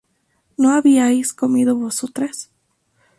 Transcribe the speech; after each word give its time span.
¿no 0.57 0.71
habíais 0.71 1.31
comido 1.31 1.75
vosotras? 1.75 2.49